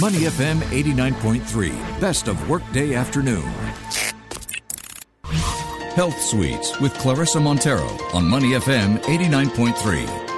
[0.00, 3.44] Money FM 89.3, best of workday afternoon.
[5.94, 10.33] Health Suites with Claressa Monteiro on Money FM 89.3.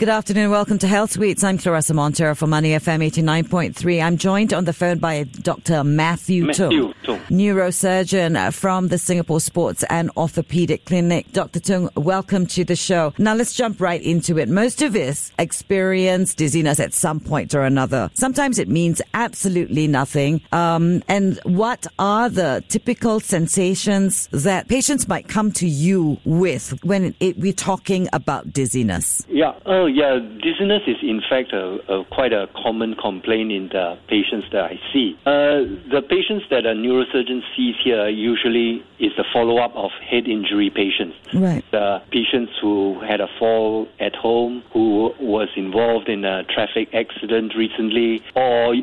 [0.00, 0.50] Good afternoon.
[0.50, 1.44] Welcome to Health Suites.
[1.44, 4.02] I'm Claressa Monteiro for Money FM 89.3.
[4.02, 5.84] I'm joined on the phone by Dr.
[5.84, 11.30] Matthew, Matthew Tung, neurosurgeon from the Singapore Sports and Orthopedic Clinic.
[11.32, 11.60] Dr.
[11.60, 13.12] Tung, welcome to the show.
[13.18, 14.48] Now let's jump right into it.
[14.48, 18.10] Most of us experience dizziness at some point or another.
[18.14, 20.40] Sometimes it means absolutely nothing.
[20.50, 27.14] Um, and what are the typical sensations that patients might come to you with when
[27.20, 29.26] it, we're talking about dizziness?
[29.28, 29.52] Yeah.
[29.66, 30.18] Oh, yeah.
[30.18, 34.80] Dizziness is in fact a, a quite a common complaint in the patients that I
[34.92, 35.16] see.
[35.26, 40.70] Uh, the patients that a neurosurgeon sees here usually is the follow-up of head injury
[40.70, 41.16] patients.
[41.34, 41.64] Right.
[41.70, 47.54] The patients who had a fall at home, who was involved in a traffic accident
[47.56, 48.74] recently, or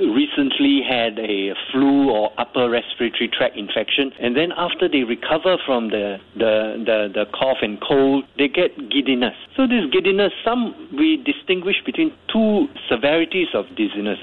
[0.00, 5.90] recently had a flu or upper respiratory tract infection, and then after they recover from
[5.90, 9.34] the, the, the, the cough and cold, they get giddiness.
[9.56, 14.18] So this giddiness, some we distinguish between two severities of dizziness.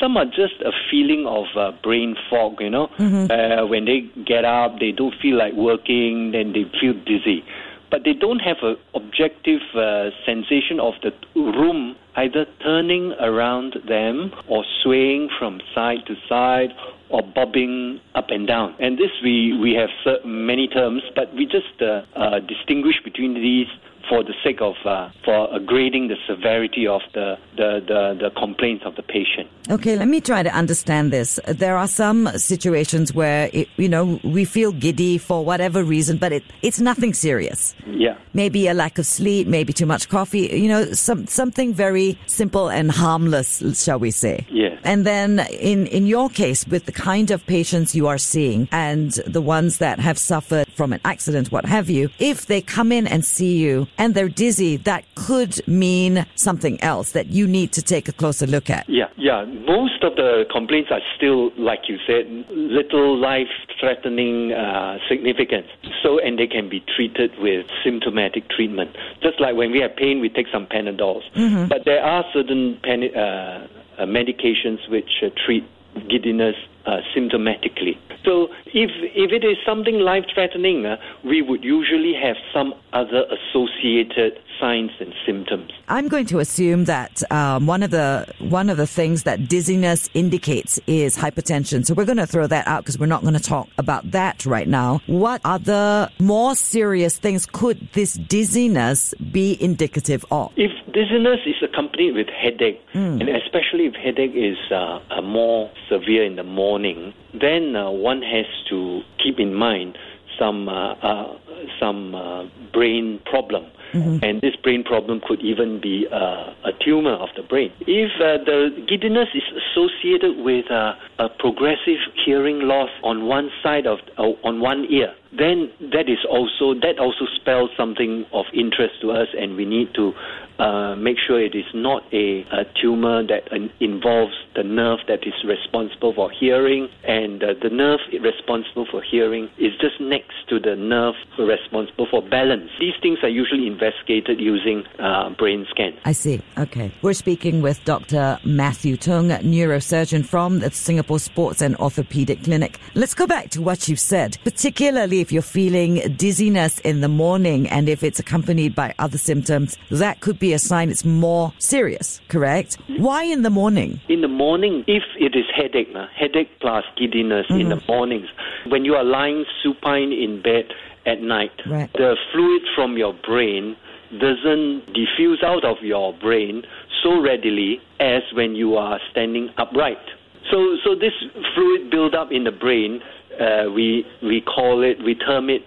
[0.00, 2.88] Some are just a feeling of uh, brain fog, you know.
[2.98, 3.30] Mm-hmm.
[3.30, 7.44] Uh, when they get up, they don't feel like working, then they feel dizzy
[7.92, 14.32] but they don't have an objective uh, sensation of the room either turning around them
[14.48, 16.70] or swaying from side to side
[17.10, 18.74] or bobbing up and down.
[18.80, 19.90] And this we, we have
[20.24, 23.68] many terms, but we just uh, uh, distinguish between these
[24.08, 28.84] for the sake of uh, for grading the severity of the, the, the, the, complaints
[28.84, 29.48] of the patient.
[29.70, 31.38] Okay, let me try to understand this.
[31.46, 36.32] There are some situations where it, you know we feel giddy for whatever reason, but
[36.32, 37.74] it, it's nothing serious.
[37.86, 38.16] Yeah.
[38.34, 40.48] Maybe a lack of sleep, maybe too much coffee.
[40.52, 44.46] You know, some something very simple and harmless, shall we say?
[44.50, 44.71] Yes.
[44.84, 49.12] And then in in your case, with the kind of patients you are seeing and
[49.26, 53.06] the ones that have suffered from an accident, what have you, if they come in
[53.06, 57.82] and see you and they're dizzy, that could mean something else that you need to
[57.82, 58.88] take a closer look at.
[58.88, 59.44] Yeah, yeah.
[59.44, 65.66] Most of the complaints are still, like you said, little life-threatening uh, significance.
[66.02, 68.96] So, and they can be treated with symptomatic treatment.
[69.22, 71.22] Just like when we have pain, we take some Panadols.
[71.34, 71.66] Mm-hmm.
[71.66, 73.66] But there are certain uh, uh,
[74.06, 75.64] medications which uh, treat
[76.08, 77.98] giddiness uh, symptomatically.
[78.24, 83.24] So if if it is something life threatening, uh, we would usually have some other
[83.30, 85.72] associated signs and symptoms.
[85.88, 90.08] I'm going to assume that um, one of the one of the things that dizziness
[90.14, 91.84] indicates is hypertension.
[91.84, 94.46] So we're going to throw that out because we're not going to talk about that
[94.46, 95.00] right now.
[95.06, 100.52] What other more serious things could this dizziness be indicative of?
[100.56, 103.20] If dizziness is accompanied with headache, mm.
[103.20, 108.46] and especially if headache is uh, more severe in the morning, then uh, one has
[108.70, 109.98] to keep in mind
[110.38, 111.38] some uh, uh
[111.78, 113.66] some uh, brain problem.
[113.92, 114.24] Mm-hmm.
[114.24, 117.70] And this brain problem could even be uh, a tumor of the brain.
[117.80, 123.86] If uh, the giddiness is associated with uh, a progressive hearing loss on one side
[123.86, 129.00] of uh, on one ear, then that is also that also spells something of interest
[129.00, 130.12] to us, and we need to
[130.58, 133.48] uh, make sure it is not a, a tumor that
[133.80, 139.48] involves the nerve that is responsible for hearing, and uh, the nerve responsible for hearing
[139.58, 142.70] is just next to the nerve responsible for balance.
[142.78, 145.94] These things are usually investigated using uh, brain scan.
[146.04, 146.42] I see.
[146.58, 146.92] Okay.
[147.00, 148.38] We're speaking with Dr.
[148.44, 152.78] Matthew Tung, neurosurgeon from the Singapore Sports and Orthopedic Clinic.
[152.94, 157.68] Let's go back to what you've said, particularly if you're feeling dizziness in the morning
[157.68, 162.20] and if it's accompanied by other symptoms, that could be a sign it's more serious,
[162.28, 162.76] correct?
[162.98, 164.00] Why in the morning?
[164.08, 167.60] In the morning, if it is headache, headache plus giddiness mm-hmm.
[167.60, 167.92] in the mm-hmm.
[167.92, 168.26] mornings,
[168.66, 170.64] when you are lying supine in bed
[171.06, 171.90] at night, right.
[171.94, 173.76] the fluid from your brain
[174.18, 176.64] doesn't diffuse out of your brain
[177.02, 180.04] so readily as when you are standing upright.
[180.50, 181.12] So, so this
[181.54, 183.00] fluid buildup in the brain
[183.42, 185.62] uh, we we call it we term it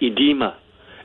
[0.00, 0.56] edema,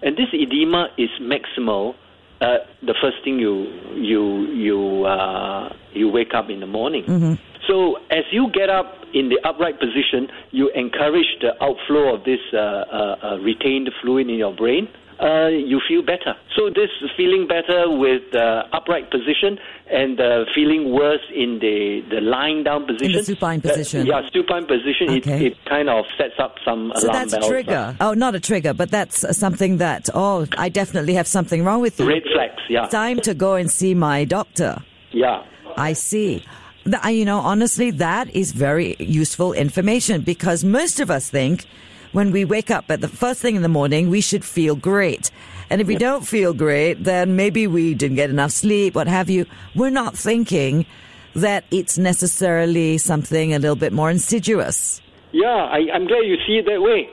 [0.02, 1.96] and this edema is maximal.
[2.42, 3.66] Uh, the first thing you
[3.96, 7.04] you you uh, you wake up in the morning.
[7.04, 7.34] Mm-hmm.
[7.68, 12.40] So as you get up in the upright position, you encourage the outflow of this
[12.54, 14.90] uh, uh, uh, retained fluid in your brain
[15.20, 16.36] uh, you feel better.
[16.56, 19.60] So this feeling better with the upright position
[19.92, 23.12] and uh, feeling worse in the, the lying down position.
[23.12, 24.02] In the supine uh, position.
[24.02, 25.10] Uh, yeah, supine position.
[25.10, 25.48] Okay.
[25.48, 27.96] It, it, kind of sets up some so alarm that's a trigger.
[28.00, 32.00] Oh, not a trigger, but that's something that, oh, I definitely have something wrong with
[32.00, 32.08] you.
[32.08, 32.88] Red flags, yeah.
[32.88, 34.82] Time to go and see my doctor.
[35.12, 35.46] Yeah.
[35.78, 36.46] I see.
[37.10, 41.66] you know, honestly, that is very useful information because most of us think
[42.14, 45.30] when we wake up at the first thing in the morning, we should feel great.
[45.70, 49.30] And if we don't feel great, then maybe we didn't get enough sleep, what have
[49.30, 49.46] you.
[49.76, 50.86] We're not thinking
[51.36, 55.02] that it's necessarily something a little bit more insidious.
[55.32, 57.10] Yeah, I, I'm glad you see it that way.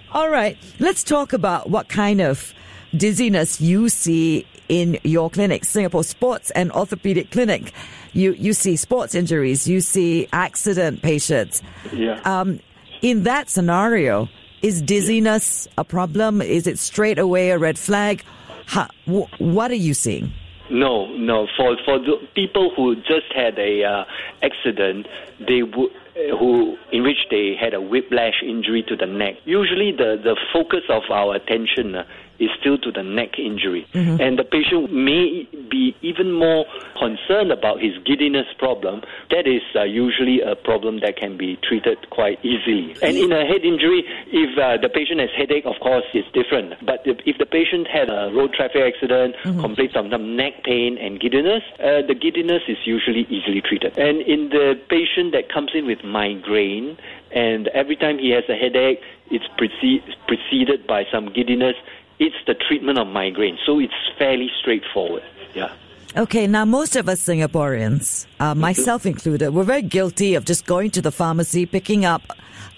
[0.12, 2.52] All right, let's talk about what kind of
[2.96, 7.72] dizziness you see in your clinic, Singapore Sports and Orthopedic Clinic.
[8.14, 11.62] You you see sports injuries, you see accident patients.
[11.92, 12.20] Yeah.
[12.24, 12.60] Um,
[13.02, 14.28] in that scenario,
[14.62, 16.40] is dizziness a problem?
[16.40, 18.24] Is it straight away a red flag?
[18.66, 20.32] How, wh- what are you seeing?
[20.70, 21.46] No, no.
[21.56, 24.04] For for the people who just had a uh,
[24.42, 25.06] accident,
[25.38, 25.90] they would
[26.38, 29.34] who in which they had a whiplash injury to the neck.
[29.44, 32.04] Usually, the the focus of our attention uh,
[32.38, 36.66] is still to the neck injury, and the patient may be even more
[36.98, 39.02] concerned about his giddiness problem.
[39.30, 42.96] That is uh, usually a problem that can be treated quite easily.
[43.02, 46.74] And in a head injury, if uh, the patient has headache, of course, it's different.
[46.84, 50.98] But if, if the patient had a road traffic accident, complains of some neck pain
[50.98, 53.96] and giddiness, uh, the giddiness is usually easily treated.
[53.98, 56.96] And in the patient that comes in with migraine,
[57.32, 61.74] and every time he has a headache, it's preceded by some giddiness.
[62.18, 65.22] It's the treatment of migraine, so it's fairly straightforward.
[65.54, 65.72] Yeah.
[66.16, 70.90] Okay, now most of us Singaporeans, uh, myself included, we're very guilty of just going
[70.92, 72.22] to the pharmacy, picking up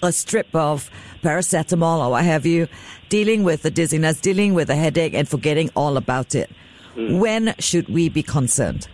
[0.01, 0.89] a strip of
[1.21, 2.67] paracetamol or what have you,
[3.09, 6.49] dealing with the dizziness, dealing with the headache, and forgetting all about it.
[6.95, 8.87] When should we be concerned?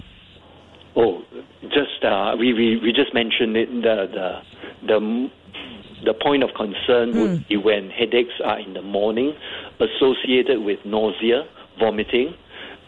[0.96, 1.24] Oh,
[1.64, 3.70] just uh, we, we we just mentioned it.
[3.70, 5.30] The the the
[6.06, 9.34] the point of concern would be when headaches are in the morning,
[9.80, 11.44] associated with nausea,
[11.80, 12.34] vomiting,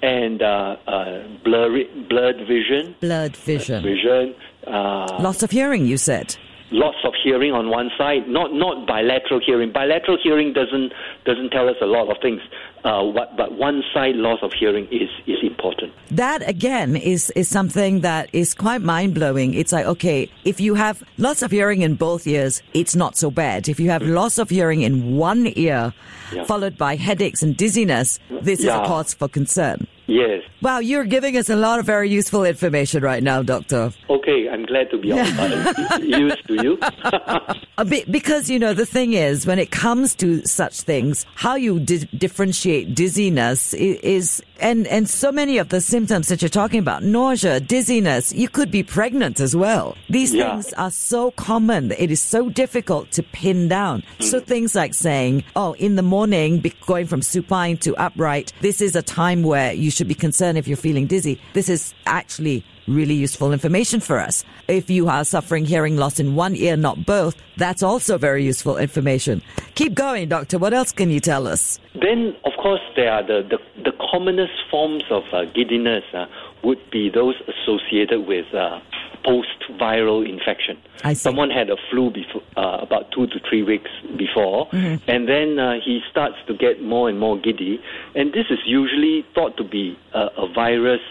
[0.02, 3.84] and uh, uh, blurry, blurred vision, Blurred vision.
[3.84, 4.36] vision,
[4.68, 6.36] uh, Loss of hearing, you said.
[6.72, 8.28] Loss of hearing on one side.
[8.28, 9.72] Not not bilateral hearing.
[9.72, 10.94] Bilateral hearing doesn't
[11.26, 12.42] doesn't tell us a lot of things.
[12.84, 15.92] Uh, what, but one side loss of hearing is is important.
[16.12, 19.54] That again is is something that is quite mind blowing.
[19.54, 23.32] It's like okay, if you have loss of hearing in both ears, it's not so
[23.32, 23.68] bad.
[23.70, 25.94] If you have loss of hearing in one ear,
[26.34, 26.44] Yeah.
[26.46, 29.88] followed by headaches and dizziness, this is a cause for concern.
[30.08, 30.44] Yes.
[30.62, 33.92] Wow, you're giving us a lot of very useful information right now, Doctor.
[34.10, 36.80] Okay, I'm glad to be of uh, use to you.
[37.78, 41.56] A bit, because you know the thing is, when it comes to such things, how
[41.56, 46.48] you di- differentiate dizziness is, is, and and so many of the symptoms that you're
[46.48, 49.98] talking about, nausea, dizziness, you could be pregnant as well.
[50.10, 50.54] These Yeah.
[50.54, 54.04] things are so common; it is so difficult to pin down.
[54.22, 54.46] So mm.
[54.46, 59.02] things like saying, "Oh, in the morning, going from supine to upright, this is a
[59.02, 63.52] time where you should be concerned if you're feeling dizzy." This is actually really useful
[63.52, 64.44] information for us.
[64.68, 67.36] If you are suffering hearing loss in one ear, not both,
[67.66, 69.42] that's also very useful information.
[69.74, 70.58] Keep going, doctor.
[70.60, 71.80] What else can you tell us?
[72.08, 76.26] Then, of course, there are the, the, the commonest forms of uh, giddiness uh,
[76.64, 78.80] would be those associated with uh,
[79.24, 80.78] post-viral infection.
[81.04, 81.20] I see.
[81.28, 85.10] Someone had a flu before, uh, about two to three weeks before, Mm-hmm.
[85.10, 87.80] and then uh, he starts to get more and more giddy.
[88.14, 91.02] And this is usually thought to be uh, a virus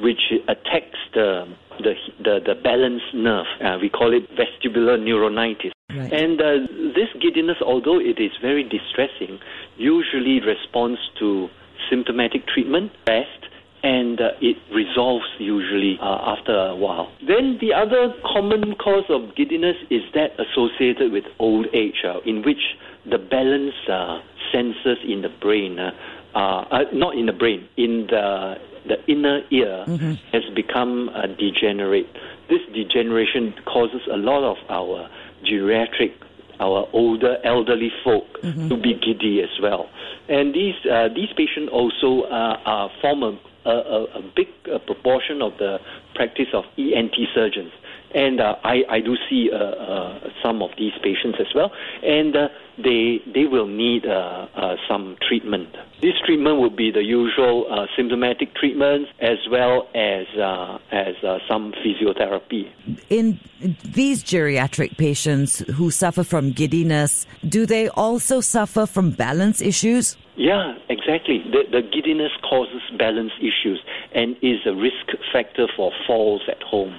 [0.00, 1.46] which attacks the
[1.82, 3.46] the the, the balance nerve.
[3.62, 5.72] Uh, we call it vestibular neuronitis.
[5.90, 6.12] Right.
[6.12, 9.40] And uh, this giddiness, although it is very distressing,
[9.76, 11.48] usually responds to
[11.90, 13.46] symptomatic treatment, rest,
[13.82, 17.10] and uh, it resolves usually uh, after a while.
[17.26, 22.42] Then the other common cause of giddiness is that associated with old age, uh, in
[22.42, 22.76] which
[23.10, 24.20] the balance uh,
[24.54, 25.90] sensors in the brain, uh,
[26.34, 29.84] uh, not in the brain, in the the inner ear
[30.32, 32.08] has become uh, degenerate.
[32.48, 35.08] This degeneration causes a lot of our
[35.44, 36.12] geriatric
[36.60, 39.88] our older elderly folk to be giddy as well.
[40.28, 44.78] And these uh, these patients also uh, are form a, a, a a big uh,
[44.80, 45.78] proportion of the
[46.14, 47.72] practice of ENT surgeons.
[48.14, 51.70] And uh, I, I do see uh, uh, some of these patients as well,
[52.02, 55.68] and uh, they they will need uh, uh, some treatment.
[56.00, 61.38] This treatment will be the usual uh, symptomatic treatments as well as uh, as uh,
[61.48, 62.68] some physiotherapy.
[63.10, 63.38] In
[63.84, 70.16] these geriatric patients who suffer from giddiness, do they also suffer from balance issues?
[70.36, 71.44] Yeah, exactly.
[71.52, 73.82] The, the giddiness causes balance issues
[74.14, 76.98] and is a risk factor for falls at home.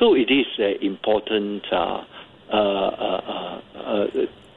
[0.00, 2.04] So it is an important uh,
[2.50, 4.06] uh, uh,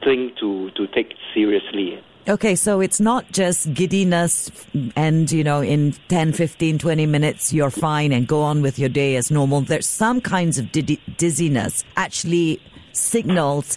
[0.02, 2.02] thing to, to take seriously.
[2.26, 4.50] Okay, so it's not just giddiness
[4.96, 8.88] and, you know, in 10, 15, 20 minutes, you're fine and go on with your
[8.88, 9.60] day as normal.
[9.60, 13.76] There's some kinds of dizziness actually signals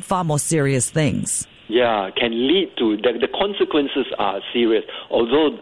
[0.00, 1.48] far more serious things.
[1.66, 5.58] Yeah, can lead to the, the consequences are serious, although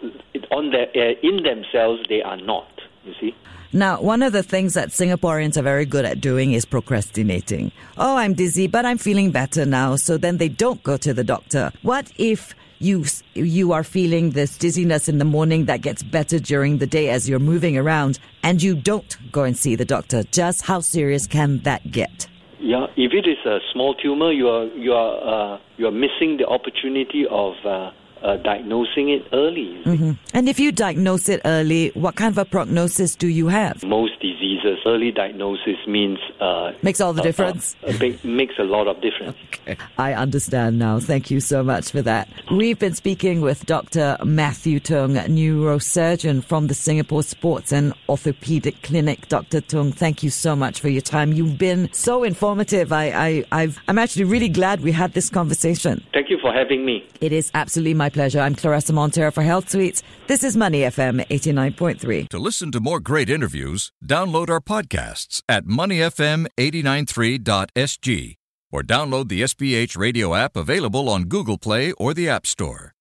[0.50, 2.68] on the, uh, in themselves they are not.
[3.06, 3.34] You see.
[3.72, 7.72] Now, one of the things that Singaporeans are very good at doing is procrastinating.
[7.96, 9.96] Oh, I'm dizzy, but I'm feeling better now.
[9.96, 11.72] So then they don't go to the doctor.
[11.82, 16.78] What if you you are feeling this dizziness in the morning that gets better during
[16.78, 20.22] the day as you're moving around and you don't go and see the doctor?
[20.25, 22.28] Just how serious can that get?
[22.58, 26.38] Yeah, if it is a small tumor, you are you are uh, you are missing
[26.38, 27.90] the opportunity of uh,
[28.23, 29.80] uh, diagnosing it early.
[29.85, 30.12] Mm-hmm.
[30.35, 33.82] And if you diagnose it early, what kind of a prognosis do you have?
[33.85, 34.23] Most
[34.66, 37.76] diseases, early diagnosis means uh, makes all the difference.
[37.99, 39.37] Big, makes a lot of difference.
[39.62, 39.76] Okay.
[39.99, 40.99] I understand now.
[40.99, 42.28] Thank you so much for that.
[42.50, 44.16] We've been speaking with Dr.
[44.25, 49.28] Matthew Tung, neurosurgeon from the Singapore Sports and Orthopedic Clinic.
[49.28, 49.61] Dr.
[49.61, 51.32] Tung, thank you so much for your time.
[51.32, 52.92] You've been so informative.
[52.92, 56.04] I, I, I've, I'm actually really glad we had this conversation.
[56.12, 57.06] Thank you for having me.
[57.20, 58.40] It is absolutely my pleasure.
[58.40, 60.02] I'm Claressa Monteiro for Health Suites.
[60.26, 62.28] This is Money FM 89.3.
[62.28, 68.36] To listen to more great interviews, download our podcasts at moneyfm893.sg
[68.72, 72.94] or download the SPH radio app available on Google Play or the App Store.